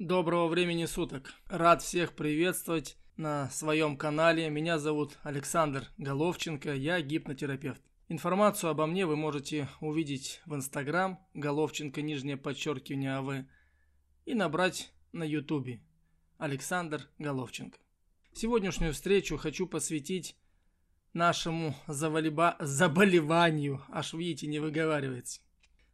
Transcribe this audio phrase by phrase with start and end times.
[0.00, 1.32] Доброго времени суток.
[1.46, 4.50] Рад всех приветствовать на своем канале.
[4.50, 7.80] Меня зовут Александр Головченко, я гипнотерапевт.
[8.08, 13.46] Информацию обо мне вы можете увидеть в Инстаграм, Головченко, нижнее подчеркивание АВ,
[14.26, 15.80] и набрать на Ютубе
[16.38, 17.78] Александр Головченко.
[18.32, 20.36] Сегодняшнюю встречу хочу посвятить
[21.12, 22.56] нашему завалиба...
[22.58, 25.40] заболеванию, аж видите, не выговаривается.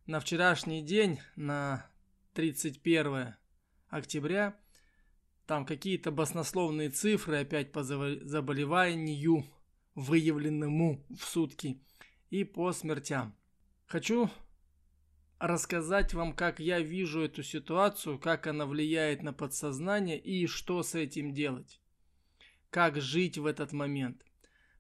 [0.07, 1.87] На вчерашний день, на
[2.33, 3.35] 31
[3.91, 4.59] октября,
[5.47, 9.45] там какие-то баснословные цифры опять по заболеванию,
[9.95, 11.83] выявленному в сутки,
[12.31, 13.37] и по смертям.
[13.87, 14.31] Хочу
[15.41, 20.95] рассказать вам, как я вижу эту ситуацию, как она влияет на подсознание и что с
[20.95, 21.81] этим делать.
[22.71, 24.25] Как жить в этот момент.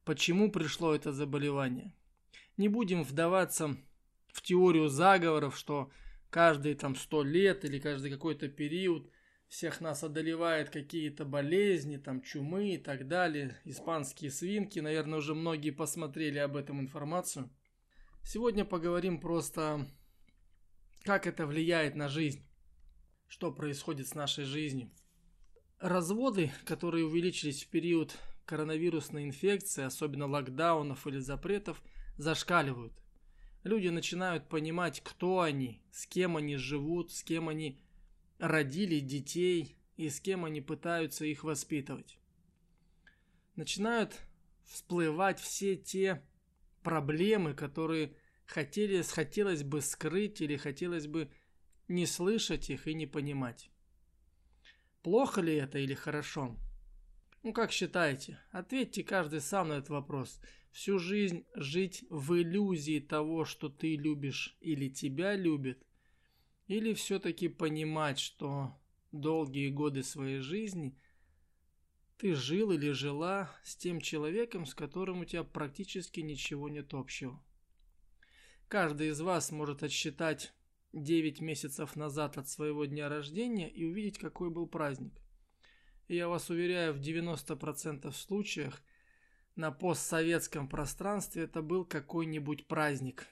[0.05, 1.93] Почему пришло это заболевание.
[2.57, 3.77] Не будем вдаваться
[4.29, 5.91] в теорию заговоров, что
[6.31, 9.11] каждые там сто лет или каждый какой-то период
[9.49, 15.71] всех нас одолевают какие-то болезни, там чумы и так далее, испанские свинки, наверное, уже многие
[15.71, 17.51] посмотрели об этом информацию.
[18.23, 19.89] Сегодня поговорим просто,
[21.03, 22.47] как это влияет на жизнь,
[23.27, 24.91] что происходит с нашей жизнью.
[25.81, 31.83] Разводы, которые увеличились в период коронавирусной инфекции, особенно локдаунов или запретов,
[32.19, 32.93] зашкаливают.
[33.63, 37.79] Люди начинают понимать, кто они, с кем они живут, с кем они
[38.39, 42.19] родили детей и с кем они пытаются их воспитывать.
[43.57, 44.19] Начинают
[44.65, 46.23] всплывать все те
[46.83, 48.17] проблемы, которые
[48.47, 51.31] хотели, хотелось бы скрыть или хотелось бы
[51.87, 53.71] не слышать их и не понимать.
[55.03, 56.57] Плохо ли это или хорошо?
[57.43, 58.39] Ну, как считаете?
[58.51, 60.41] Ответьте каждый сам на этот вопрос–
[60.73, 65.85] всю жизнь жить в иллюзии того, что ты любишь или тебя любят,
[66.67, 68.79] или все-таки понимать, что
[69.13, 70.97] долгие годы своей жизни
[72.19, 77.43] ты жил или жила с тем человеком, с которым у тебя практически ничего нет общего.
[78.69, 80.53] Каждый из вас может отсчитать
[80.93, 85.15] 9 месяцев назад от своего дня рождения и увидеть, какой был праздник.
[86.11, 88.83] Я вас уверяю, в 90% случаях
[89.55, 93.29] на постсоветском пространстве это был какой-нибудь праздник,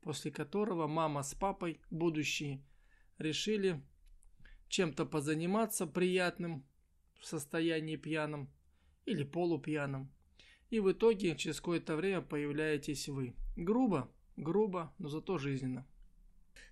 [0.00, 2.64] после которого мама с папой, будущие,
[3.18, 3.82] решили
[4.68, 6.64] чем-то позаниматься приятным
[7.20, 8.50] в состоянии пьяном
[9.04, 10.10] или полупьяном.
[10.70, 13.34] И в итоге через какое-то время появляетесь вы.
[13.54, 15.86] Грубо, грубо, но зато жизненно.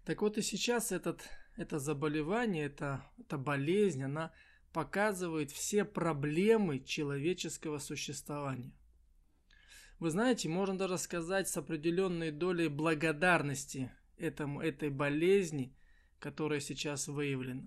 [0.07, 4.33] Так вот и сейчас этот, это заболевание, это, эта болезнь, она
[4.77, 8.75] показывает все проблемы человеческого существования.
[9.99, 15.75] Вы знаете, можно даже сказать с определенной долей благодарности этому, этой болезни,
[16.19, 17.67] которая сейчас выявлена.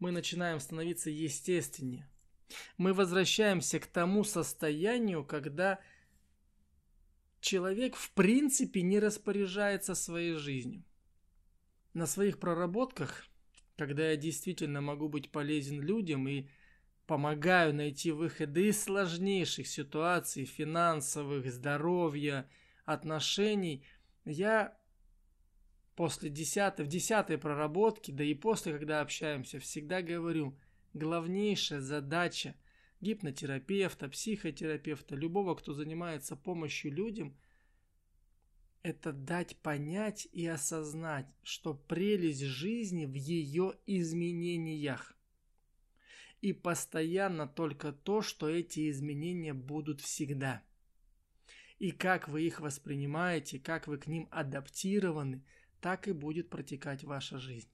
[0.00, 2.06] Мы начинаем становиться естественнее.
[2.76, 5.80] Мы возвращаемся к тому состоянию, когда
[7.40, 10.84] человек в принципе не распоряжается своей жизнью.
[11.94, 13.24] На своих проработках
[13.86, 16.46] когда я действительно могу быть полезен людям и
[17.08, 22.48] помогаю найти выходы из сложнейших ситуаций, финансовых, здоровья,
[22.84, 23.84] отношений,
[24.24, 24.78] я
[25.96, 30.56] после десятой, в десятой проработке, да и после, когда общаемся, всегда говорю,
[30.94, 32.54] главнейшая задача
[33.00, 37.36] гипнотерапевта, психотерапевта, любого, кто занимается помощью людям–
[38.82, 45.16] это дать понять и осознать, что прелесть жизни в ее изменениях.
[46.40, 50.62] И постоянно только то, что эти изменения будут всегда.
[51.78, 55.44] И как вы их воспринимаете, как вы к ним адаптированы,
[55.80, 57.68] так и будет протекать ваша жизнь.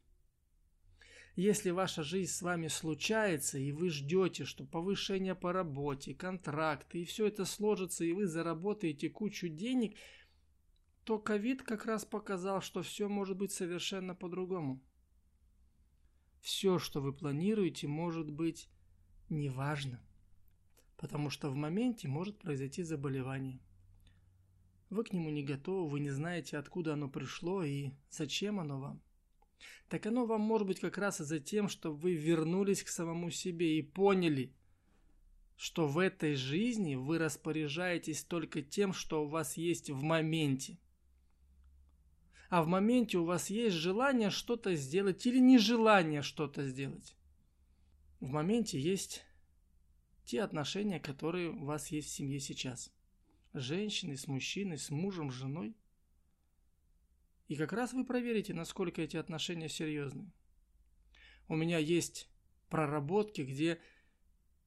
[1.36, 7.04] Если ваша жизнь с вами случается, и вы ждете, что повышение по работе, контракты, и
[7.04, 9.96] все это сложится, и вы заработаете кучу денег–
[11.08, 14.78] то ковид как раз показал, что все может быть совершенно по-другому.
[16.42, 18.68] Все, что вы планируете, может быть
[19.30, 20.02] неважно,
[20.98, 23.58] потому что в моменте может произойти заболевание.
[24.90, 29.02] Вы к нему не готовы, вы не знаете, откуда оно пришло и зачем оно вам.
[29.88, 33.78] Так оно вам может быть как раз из-за тем, что вы вернулись к самому себе
[33.78, 34.52] и поняли,
[35.56, 40.78] что в этой жизни вы распоряжаетесь только тем, что у вас есть в моменте–
[42.48, 47.16] а в моменте у вас есть желание что-то сделать или нежелание что-то сделать.
[48.20, 49.24] В моменте есть
[50.24, 52.92] те отношения, которые у вас есть в семье сейчас.
[53.52, 55.76] С женщиной, с мужчиной, с мужем, с женой.
[57.48, 60.30] И как раз вы проверите, насколько эти отношения серьезны.
[61.48, 62.28] У меня есть
[62.68, 63.80] проработки, где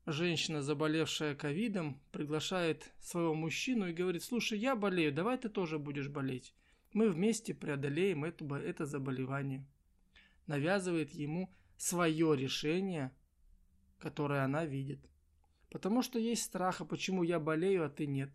[0.06, 6.10] женщина, заболевшая ковидом, приглашает своего мужчину и говорит, слушай, я болею, давай ты тоже будешь
[6.10, 6.56] болеть.
[6.94, 9.66] Мы вместе преодолеем это, это заболевание.
[10.48, 13.12] Навязывает ему свое решение,
[13.98, 15.00] которое она видит.
[15.70, 18.30] Потому что есть страх, а почему я болею, а ты нет.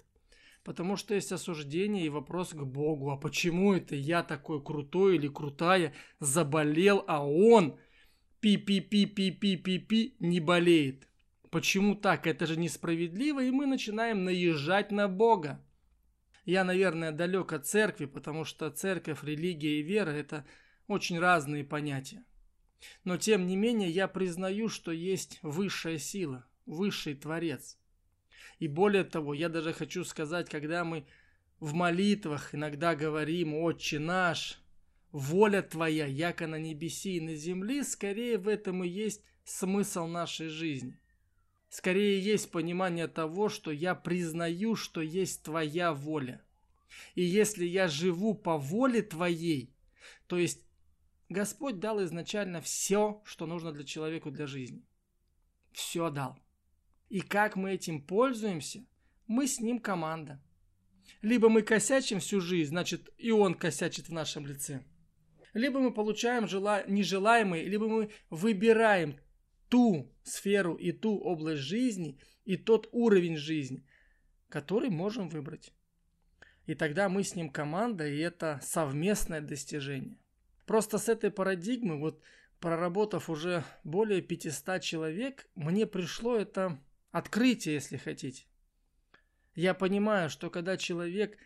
[0.64, 3.10] Потому что есть осуждение и вопрос к Богу.
[3.10, 7.78] А почему это я такой крутой или крутая заболел, а он
[8.40, 11.08] пи-пи-пи-пи-пи-пи-пи не болеет?
[11.50, 12.26] Почему так?
[12.26, 15.64] Это же несправедливо, и мы начинаем наезжать на Бога.
[16.46, 20.46] Я, наверное, далек от церкви, потому что церковь, религия и вера– это
[20.86, 22.24] очень разные понятия.
[23.02, 27.76] Но тем не менее я признаю, что есть высшая сила, высший Творец.
[28.60, 31.04] И более того, я даже хочу сказать, когда мы
[31.58, 34.62] в молитвах иногда говорим «Отче наш»,
[35.10, 40.48] «Воля Твоя, яко на небеси и на земле», скорее в этом и есть смысл нашей
[40.48, 41.00] жизни.
[41.76, 46.42] Скорее есть понимание того, что я признаю, что есть Твоя воля.
[47.14, 49.76] И если я живу по воле Твоей,
[50.26, 50.64] то есть
[51.28, 54.86] Господь дал изначально все, что нужно для человека для жизни.
[55.70, 56.38] Все дал.
[57.10, 58.82] И как мы этим пользуемся,
[59.26, 60.42] мы с ним команда.
[61.20, 64.82] Либо мы косячим всю жизнь, значит и он косячит в нашем лице.
[65.52, 66.84] Либо мы получаем жела...
[66.86, 69.20] нежелаемое, либо мы выбираем
[69.68, 73.84] ту сферу и ту область жизни и тот уровень жизни,
[74.48, 75.72] который можем выбрать.
[76.66, 80.18] И тогда мы с ним команда, и это совместное достижение.
[80.66, 82.20] Просто с этой парадигмы, вот
[82.58, 86.80] проработав уже более 500 человек, мне пришло это
[87.12, 88.46] открытие, если хотите.
[89.54, 91.38] Я понимаю, что когда человек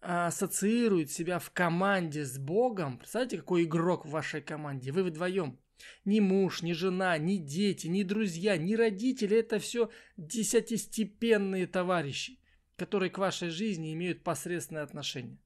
[0.00, 5.58] ассоциирует себя в команде с Богом, представляете, какой игрок в вашей команде, вы вдвоем.
[6.04, 12.38] Ни муж, ни жена, ни дети, ни друзья, ни родители– это все десятистепенные товарищи,
[12.76, 15.38] которые к вашей жизни имеют посредственное отношение.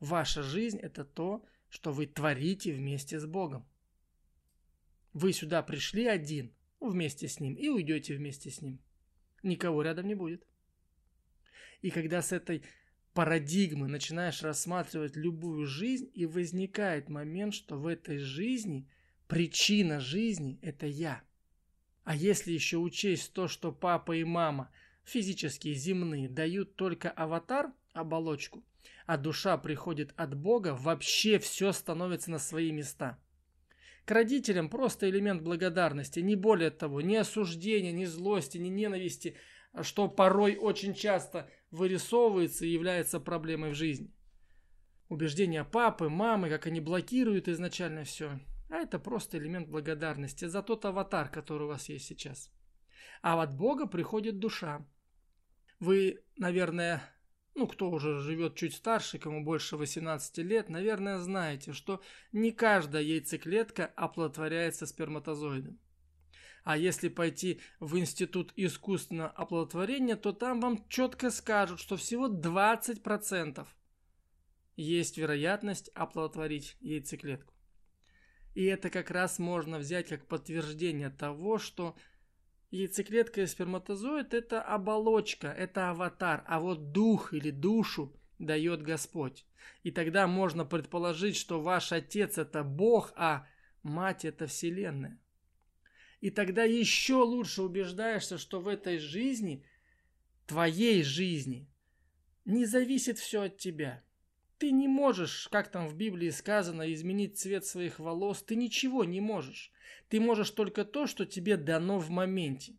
[0.00, 3.66] Ваша жизнь– это то, что вы творите вместе с Богом.
[5.12, 8.78] Вы сюда пришли один, вместе с Ним, и уйдете вместе с Ним.
[9.42, 10.46] Никого рядом не будет.
[11.82, 12.62] И когда с этой
[13.14, 18.88] парадигмы начинаешь рассматривать любую жизнь, и возникает момент, что в этой жизни
[19.28, 21.22] причина жизни– это я.
[22.04, 24.70] А если еще учесть то, что папа и мама,
[25.04, 28.64] физические, земные, дают только аватар, оболочку–
[29.06, 33.18] а душа приходит от Бога, вообще все становится на свои места.
[34.04, 39.36] К родителям просто элемент благодарности, не более того, ни осуждения, ни злости, ни ненависти,
[39.82, 44.12] что порой очень часто вырисовывается и является проблемой в жизни.
[45.08, 48.40] Убеждения папы, мамы, как они блокируют изначально все.
[48.68, 52.50] А это просто элемент благодарности за тот аватар, который у вас есть сейчас.
[53.22, 54.86] А от Бога приходит душа.
[55.78, 57.02] Вы, наверное,
[57.54, 62.02] ну, кто уже живет чуть старше, кому больше 18 лет, наверное, знаете, что
[62.32, 65.78] не каждая яйцеклетка оплодотворяется сперматозоидом.
[66.64, 73.66] А если пойти в институт искусственного оплодотворения, то там вам четко скажут, что всего 20%
[74.76, 77.55] есть вероятность оплодотворить яйцеклетку.
[78.56, 81.94] И это как раз можно взять как подтверждение того, что
[82.70, 89.44] Яйцеклетка и сперматозоид– это оболочка, это аватар, а вот дух или душу дает Господь.
[89.82, 93.46] И тогда можно предположить, что ваш отец– это Бог, а
[93.82, 95.20] мать– это Вселенная.
[96.22, 99.66] И тогда еще лучше убеждаешься, что в этой жизни,
[100.46, 101.68] твоей жизни,
[102.46, 104.02] не зависит все от тебя.
[104.58, 108.42] Ты не можешь, как там в Библии сказано, изменить цвет своих волос.
[108.42, 109.70] Ты ничего не можешь.
[110.08, 112.74] Ты можешь только то, что тебе дано в моменте.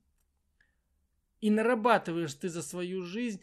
[1.40, 3.42] И нарабатываешь ты за свою жизнь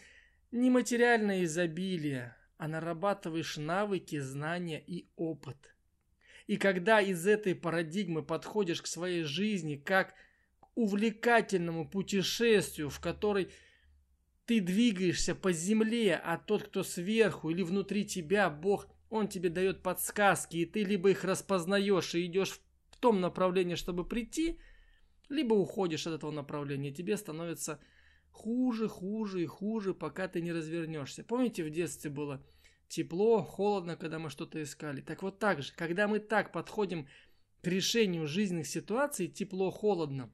[0.51, 5.75] не материальное изобилие, а нарабатываешь навыки, знания и опыт.
[6.47, 10.15] И когда из этой парадигмы подходишь к своей жизни как
[10.61, 13.51] к увлекательному путешествию, в которой
[14.47, 19.83] ты двигаешься по земле, а тот, кто сверху или внутри тебя, Бог, Он тебе дает
[19.83, 22.61] подсказки, и ты либо их распознаешь и идешь
[22.91, 24.59] в том направлении, чтобы прийти,
[25.29, 27.81] либо уходишь от этого направления, тебе становится
[28.31, 31.25] хуже, хуже и хуже, пока ты не развернешься.
[31.25, 32.45] Помните, в детстве было
[32.89, 35.01] тепло, холодно, когда мы что-то искали?
[35.01, 37.09] Так вот так же, когда мы так подходим
[37.63, 40.31] к решению жизненных ситуаций, тепло, холодно,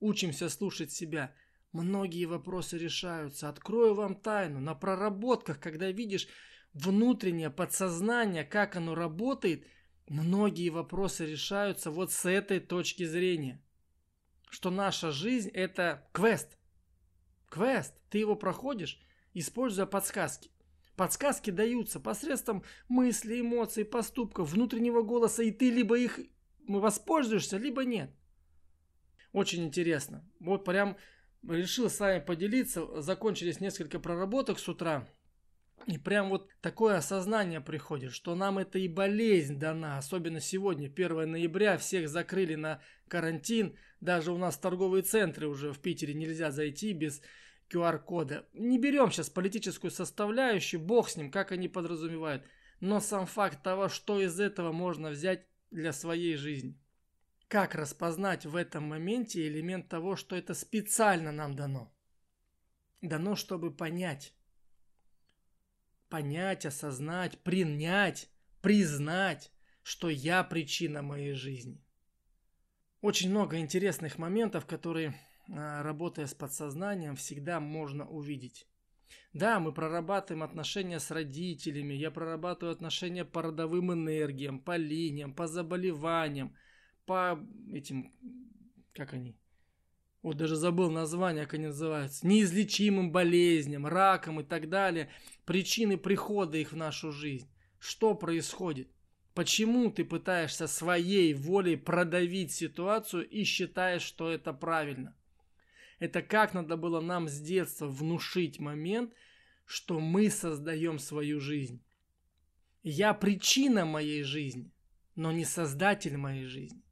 [0.00, 1.32] учимся слушать себя–
[1.76, 3.50] Многие вопросы решаются.
[3.50, 4.60] Открою вам тайну.
[4.60, 6.26] На проработках, когда видишь
[6.72, 9.66] внутреннее подсознание, как оно работает,
[10.08, 13.62] многие вопросы решаются вот с этой точки зрения.
[14.48, 16.56] Что наша жизнь это квест.
[17.50, 17.92] Квест.
[18.08, 18.98] Ты его проходишь,
[19.34, 20.50] используя подсказки.
[20.96, 26.20] Подсказки даются посредством мыслей, эмоций, поступков, внутреннего голоса, и ты либо их
[26.66, 28.10] воспользуешься, либо нет.
[29.32, 30.26] Очень интересно.
[30.40, 30.96] Вот прям
[31.48, 33.00] решил с вами поделиться.
[33.00, 35.06] Закончились несколько проработок с утра.
[35.86, 41.30] И прям вот такое осознание приходит, что нам это и болезнь дана, особенно сегодня, 1
[41.30, 46.92] ноября, всех закрыли на карантин, даже у нас торговые центры уже в Питере нельзя зайти
[46.92, 47.22] без
[47.70, 48.46] QR-кода.
[48.52, 52.42] Не берем сейчас политическую составляющую, бог с ним, как они подразумевают,
[52.80, 56.76] но сам факт того, что из этого можно взять для своей жизни.
[57.48, 61.92] Как распознать в этом моменте элемент того, что это специально нам дано?
[63.02, 64.34] Дано, чтобы понять.
[66.08, 68.28] Понять, осознать, принять,
[68.62, 71.80] признать, что я причина моей жизни.
[73.00, 75.14] Очень много интересных моментов, которые,
[75.48, 78.66] а, работая с подсознанием, всегда можно увидеть.
[79.32, 85.46] Да, мы прорабатываем отношения с родителями, я прорабатываю отношения по родовым энергиям, по линиям, по
[85.46, 86.56] заболеваниям,
[87.06, 87.40] по
[87.72, 88.12] этим,
[88.92, 89.36] как они,
[90.22, 95.08] вот даже забыл название, как они называются, неизлечимым болезням, раком и так далее,
[95.44, 97.48] причины прихода их в нашу жизнь.
[97.78, 98.88] Что происходит?
[99.34, 105.14] Почему ты пытаешься своей волей продавить ситуацию и считаешь, что это правильно?
[105.98, 109.12] Это как надо было нам с детства внушить момент,
[109.64, 111.82] что мы создаем свою жизнь.
[112.82, 114.72] Я причина моей жизни,
[115.16, 116.82] но не создатель моей жизни.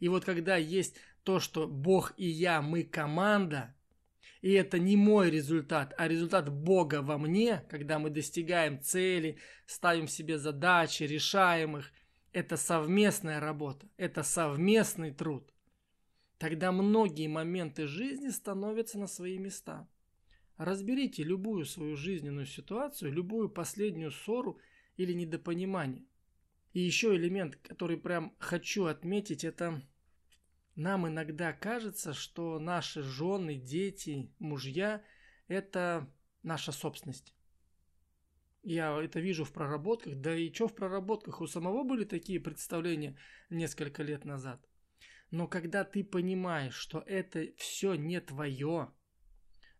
[0.00, 3.74] И вот когда есть то, что Бог и я, мы команда,
[4.42, 10.06] и это не мой результат, а результат Бога во мне, когда мы достигаем цели, ставим
[10.08, 11.92] себе задачи, решаем их,
[12.32, 15.52] это совместная работа, это совместный труд.
[16.38, 19.88] Тогда многие моменты жизни становятся на свои места.
[20.58, 24.58] Разберите любую свою жизненную ситуацию, любую последнюю ссору
[24.96, 26.04] или недопонимание.
[26.76, 29.80] И еще элемент, который прям хочу отметить, это
[30.74, 35.02] нам иногда кажется, что наши жены, дети, мужья–
[35.48, 36.06] это
[36.42, 37.34] наша собственность.
[38.62, 43.16] Я это вижу в проработках, да и что в проработках, у самого были такие представления
[43.48, 44.62] несколько лет назад.
[45.30, 48.92] Но когда ты понимаешь, что это все не твое,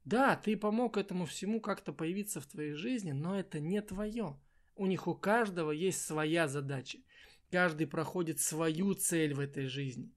[0.06, 4.40] да, ты помог этому всему как-то появиться в твоей жизни, но это не твое.
[4.76, 6.99] У них у каждого есть своя задача.
[7.50, 10.12] Каждый проходит свою цель в этой жизни.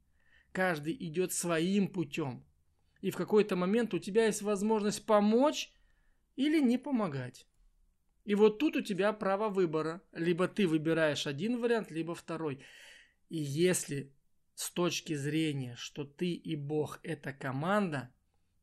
[0.51, 2.45] Каждый идет своим путем.
[3.01, 5.71] И в какой-то момент у тебя есть возможность помочь
[6.35, 7.47] или не помогать.
[8.25, 10.01] И вот тут у тебя право выбора.
[10.11, 12.59] Либо ты выбираешь один вариант, либо второй.
[13.29, 14.13] И если
[14.55, 18.13] с точки зрения, что ты и Бог это команда,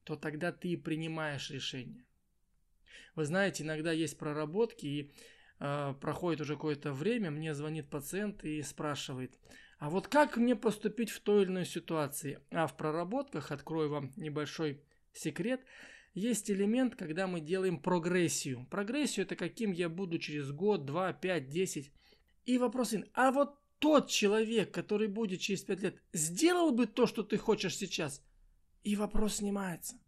[0.05, 2.05] то тогда ты принимаешь решение.
[3.15, 5.12] Вы знаете, иногда есть проработки, и
[5.59, 9.39] проходит уже какое-то время, мне звонит пациент и спрашивает,
[9.79, 12.41] а вот как мне поступить в той или иной ситуации?
[12.51, 14.83] А в проработках, открою вам небольшой
[15.13, 15.61] секрет,
[16.15, 18.67] есть элемент, когда мы делаем прогрессию.
[18.71, 21.93] Прогрессию это каким я буду через год, два, пять, десять.
[22.47, 27.23] И вопрос, а вот тот человек, который будет через пять лет, сделал бы то, что
[27.23, 28.25] ты хочешь сейчас?
[28.83, 29.99] И вопрос снимается.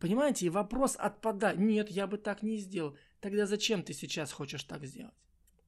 [0.00, 1.58] Понимаете, и вопрос отпадает.
[1.58, 2.96] Нет, я бы так не сделал.
[3.22, 5.14] Тогда зачем ты сейчас хочешь так сделать?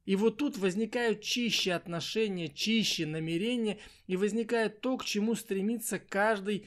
[0.06, 6.66] И вот тут возникают чище отношения, чище намерения, и возникает то, к чему стремится каждый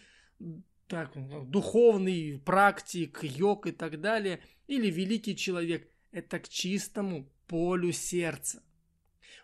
[0.87, 1.11] так,
[1.49, 5.91] духовный практик, йог и так далее, или великий человек.
[6.11, 8.63] Это к чистому полю сердца.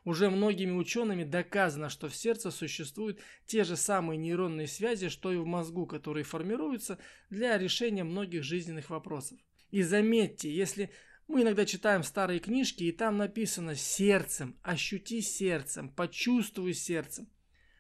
[0.05, 5.35] Уже многими учеными доказано, что в сердце существуют те же самые нейронные связи, что и
[5.35, 9.37] в мозгу, которые формируются для решения многих жизненных вопросов.
[9.71, 10.89] И заметьте, если
[11.27, 17.27] мы иногда читаем старые книжки, и там написано сердцем, ощути сердцем, почувствуй сердцем.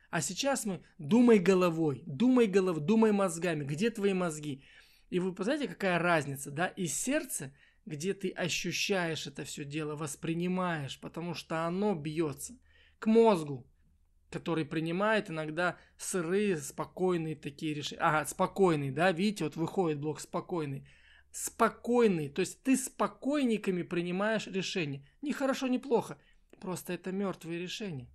[0.09, 4.63] А сейчас мы думай головой, думай головой, думай мозгами, где твои мозги.
[5.09, 6.67] И вы знаете, какая разница, да?
[6.67, 7.51] И сердце
[7.85, 12.57] где ты ощущаешь это все дело, воспринимаешь, потому что оно бьется
[12.99, 13.67] к мозгу,
[14.29, 18.01] который принимает иногда сырые, спокойные такие решения.
[18.01, 20.87] Ага, спокойный, да, видите, вот выходит блок спокойный.
[21.33, 25.05] Спокойный, то есть ты спокойниками принимаешь решения.
[25.21, 26.17] Не хорошо, не плохо,
[26.61, 28.07] просто это мертвые решения.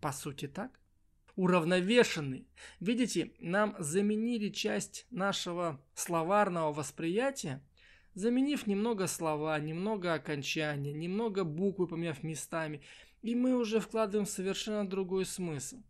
[0.00, 0.80] По сути так.
[1.36, 2.48] Уравновешенный.
[2.80, 7.62] Видите, нам заменили часть нашего словарного восприятия–
[8.14, 12.80] заменив немного слова, немного окончания, немного буквы поменяв местами.
[13.22, 15.82] И мы уже вкладываем совершенно другой смысл.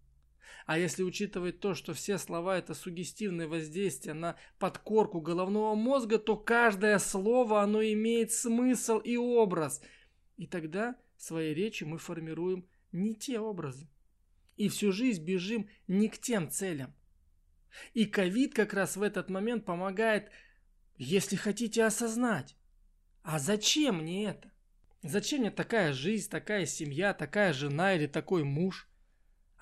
[0.66, 6.36] А если учитывать то, что все слова это сугестивное воздействие на подкорку головного мозга, то
[6.36, 9.82] каждое слово оно имеет смысл и образ.
[10.36, 13.88] И тогда своей речью мы формируем не те образы.
[14.56, 16.94] И всю жизнь бежим не к тем целям.
[17.92, 20.30] И ковид как раз в этот момент помогает,
[20.96, 22.56] если хотите, осознать.
[23.22, 24.52] А зачем мне это?
[25.02, 28.88] Зачем мне такая жизнь, такая семья, такая жена или такой муж?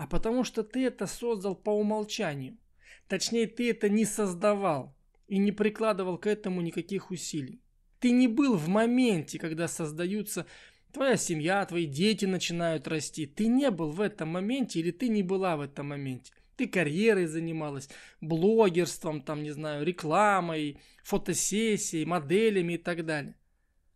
[0.03, 2.59] А потому что ты это создал по умолчанию.
[3.07, 4.97] Точнее, ты это не создавал
[5.29, 7.61] и не прикладывал к этому никаких усилий.
[8.01, 10.45] Ты не был в моменте, когда создаются
[10.93, 13.27] твоя семья, твои дети начинают расти.
[13.27, 16.33] Ты не был в этом моменте или ты не была в этом моменте.
[16.57, 17.89] Ты карьерой занималась,
[18.21, 23.37] блогерством, там, не знаю, рекламой, фотосессией, моделями и так далее.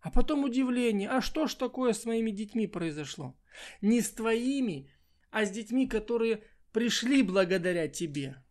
[0.02, 3.34] А потом удивление, а что ж такое с моими детьми произошло?
[3.80, 4.88] Не с твоими,
[5.36, 8.42] а с детьми, которые пришли благодаря тебе.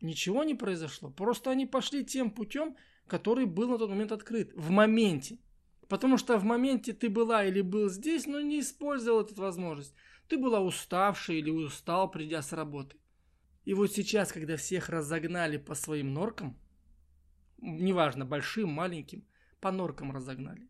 [0.00, 2.76] Ничего не произошло, просто они пошли тем путем,
[3.08, 5.38] который был на тот момент открыт, в моменте.
[5.88, 9.92] Потому что в моменте ты была или был здесь, но не использовал эту возможность.
[10.28, 12.96] Ты была уставшая или устал, придя с работы.
[13.64, 16.56] И вот сейчас, когда всех разогнали по своим норкам,
[17.58, 19.26] неважно, большим, маленьким,
[19.58, 20.68] по норкам разогнали.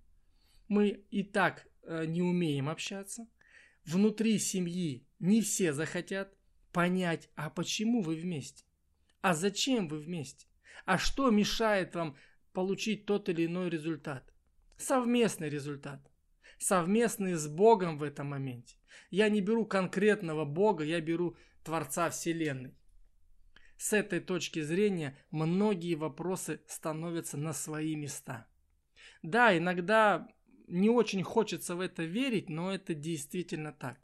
[0.69, 3.27] Мы и так э, не умеем общаться.
[3.85, 6.37] Внутри семьи не все захотят
[6.73, 8.65] понять, а почему вы вместе?
[9.21, 10.47] А зачем вы вместе?
[10.85, 12.17] А что мешает вам
[12.53, 14.33] получить тот или иной результат?
[14.77, 16.01] Совместный результат.
[16.59, 18.77] Совместный с Богом в этом моменте.
[19.11, 22.75] Я не беру конкретного Бога, я беру Творца Вселенной.
[23.77, 28.47] С этой точки зрения многие вопросы становятся на свои места.
[29.23, 30.29] Да, иногда
[30.67, 33.99] не очень хочется в это верить, но это действительно так.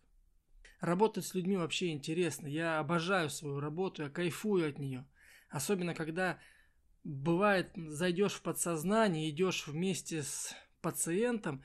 [0.80, 2.46] Работать с людьми вообще интересно.
[2.46, 5.06] Я обожаю свою работу, я кайфую от нее.
[5.50, 6.38] Особенно когда
[7.04, 11.62] бывает, зайдешь в подсознание, идешь вместе с пациентом,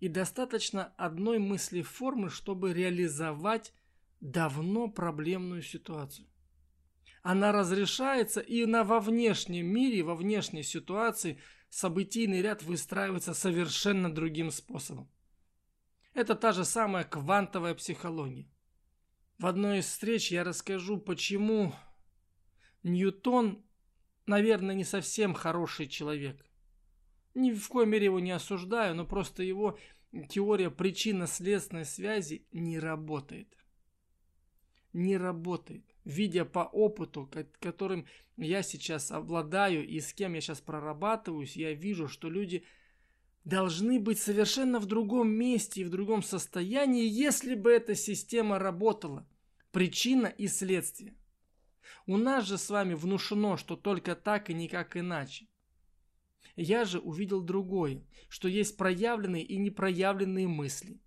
[0.00, 3.74] и достаточно одной мысли формы, чтобы реализовать
[4.20, 6.26] давно проблемную ситуацию.
[7.22, 11.38] Она разрешается и на во внешнем мире, во внешней ситуации
[11.70, 15.10] событийный ряд выстраивается совершенно другим способом.
[16.12, 18.50] Это та же самая квантовая психология.
[19.38, 21.72] В одной из встреч я расскажу, почему
[22.82, 23.64] Ньютон,
[24.26, 26.44] наверное, не совсем хороший человек.
[27.34, 29.78] Ни в коей мере его не осуждаю, но просто его
[30.28, 33.56] теория причинно-следственной связи не работает.
[34.92, 35.89] Не работает.
[36.04, 42.08] Видя по опыту, которым я сейчас обладаю и с кем я сейчас прорабатываюсь, я вижу,
[42.08, 42.64] что люди
[43.44, 49.26] должны быть совершенно в другом месте и в другом состоянии, если бы эта система работала.
[49.72, 51.14] Причина и следствие.
[52.06, 55.46] У нас же с вами внушено, что только так и никак иначе.
[56.56, 61.00] Я же увидел другое, что есть проявленные и непроявленные мысли.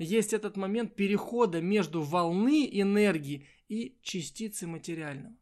[0.00, 5.36] Есть этот момент перехода между волны энергии и частицы материального.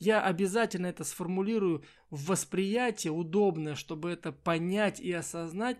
[0.00, 5.78] Я обязательно это сформулирую в восприятие удобное, чтобы это понять и осознать,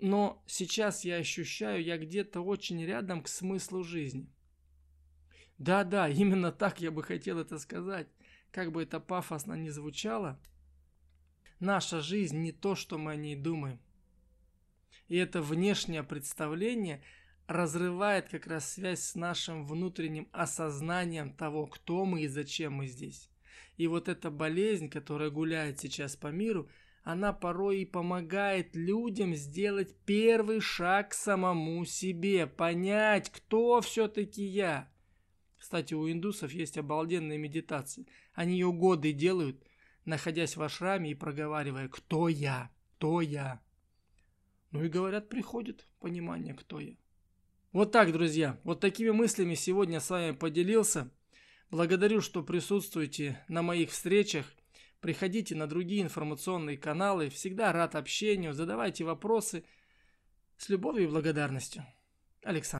[0.00, 4.32] но сейчас я ощущаю, я где-то очень рядом к смыслу жизни.
[5.58, 8.08] Да-да, именно так я бы хотел это сказать.
[8.52, 10.40] Как бы это пафосно ни звучало,
[11.60, 13.78] наша жизнь не то, что мы о ней думаем.
[15.08, 17.02] И это внешнее представление
[17.46, 23.30] разрывает как раз связь с нашим внутренним осознанием того, кто мы и зачем мы здесь.
[23.76, 26.68] И вот эта болезнь, которая гуляет сейчас по миру,
[27.02, 34.90] она порой и помогает людям сделать первый шаг к самому себе, понять, кто все-таки я.
[35.58, 38.06] Кстати, у индусов есть обалденные медитации.
[38.32, 39.62] Они ее годы делают–
[40.04, 42.70] находясь в ашраме и проговаривая «Кто я?
[42.96, 43.60] Кто я?»
[44.70, 46.96] Ну и говорят, приходит понимание, кто я.
[47.74, 51.10] Вот так, друзья, вот такими мыслями сегодня с вами поделился.
[51.72, 54.46] Благодарю, что присутствуете на моих встречах.
[55.00, 57.30] Приходите на другие информационные каналы.
[57.30, 58.54] Всегда рад общению.
[58.54, 59.64] Задавайте вопросы.
[60.56, 61.84] С любовью и благодарностью.
[62.44, 62.72] Александр.